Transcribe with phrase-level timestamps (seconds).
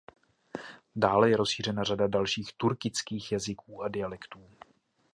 [0.95, 4.49] Dále je rozšířena řada dalších turkických jazyků a dialektů.